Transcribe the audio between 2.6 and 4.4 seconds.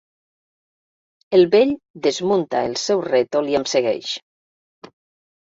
el seu rètol i em segueix.